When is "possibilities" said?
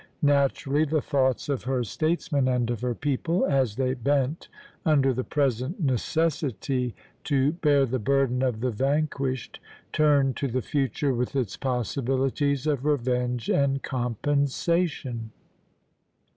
11.55-12.65